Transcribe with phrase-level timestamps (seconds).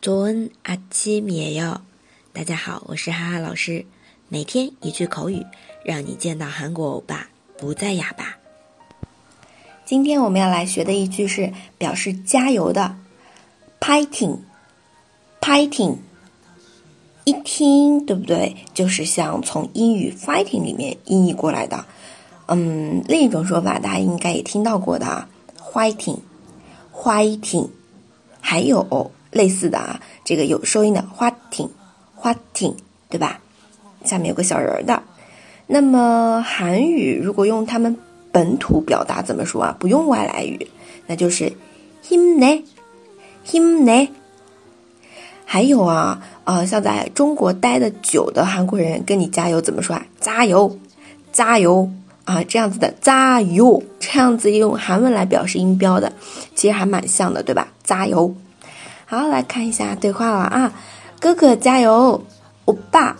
[0.00, 1.80] 조은아침이에 요。
[2.32, 3.86] 大家好，我是哈哈老师。
[4.28, 5.44] 每天一句口语，
[5.84, 8.36] 让你见到韩国欧巴不再哑巴。
[9.84, 12.96] 今天我们要来学的一句是表示加油的，
[13.80, 15.98] fighting，fighting。
[17.24, 18.56] 一听对不对？
[18.74, 21.86] 就是像从英语 fighting 里面音译过来的。
[22.46, 25.28] 嗯，另一种说法大家应该也听到过的啊，
[25.72, 27.68] fighting，fighting。
[28.40, 32.74] 还有 类似的啊，这个有收音的 fighting，fighting，
[33.08, 33.40] 对吧？
[34.04, 35.02] 下面有个小人的。
[35.66, 37.96] 那么韩语如果用他们
[38.30, 39.76] 本土表达怎么说啊？
[39.78, 40.68] 不用外来语，
[41.06, 41.52] 那就是
[42.02, 42.62] 힘 내，
[43.44, 44.08] 힘 내。
[45.46, 50.04] 还有啊，呃，像在中国待的久的韩国人跟你加油怎么说啊？
[50.20, 50.78] 加油，
[51.32, 51.90] 加油
[52.24, 52.42] 啊！
[52.44, 56.12] 这样子的加油，这样子用韩文来表示音标的，
[56.54, 57.68] 其实还蛮像的，对吧？
[57.82, 58.34] 加油。
[59.08, 60.72] 好，来看一下对话了啊，
[61.20, 62.24] 哥哥加油，
[62.64, 63.16] 欧巴，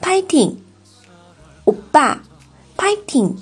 [0.00, 0.56] fighting，
[1.64, 2.20] 欧巴，
[2.76, 3.32] fighting。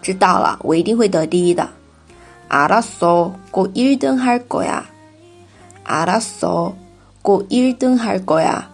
[0.00, 1.68] 知道了，我一定会得第一的。
[2.48, 4.84] 알았어고일등할거 야。
[5.84, 6.72] 알았어
[7.20, 8.70] 过一登还是过呀？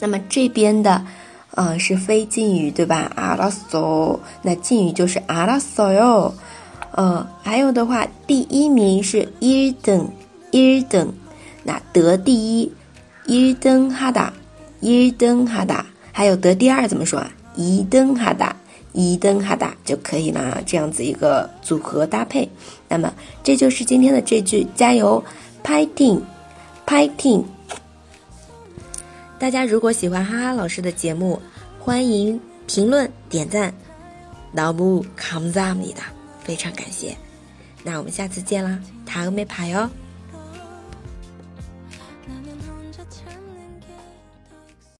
[0.00, 1.04] 那么这边的，
[1.54, 3.10] 嗯，是非敬语对吧？
[3.14, 6.34] 阿拉索，那敬语就是阿拉索哟。
[6.96, 9.70] 嗯，还有的话，第一名是一
[10.50, 11.14] 登，一登，
[11.64, 12.72] 那得第一，
[13.26, 14.32] 一登哈达，
[14.80, 15.86] 一登哈达。
[16.12, 17.30] 还有得第二怎么说啊？
[17.56, 18.56] 一登哈达，
[18.92, 20.62] 一登哈达就可以了。
[20.64, 22.48] 这样子一个组合搭配。
[22.88, 25.22] 那么这就是今天的这句加油，
[25.62, 26.22] 拍定。
[26.86, 27.42] Fighting！
[29.40, 31.42] 大家如果喜欢哈哈老师的节目，
[31.80, 33.74] 欢迎评论点赞。
[34.54, 37.16] 너무감사합니 다， 非常感谢。
[37.82, 39.99] 那我们下次见啦，다음에봐 요。
[43.09, 43.80] turn into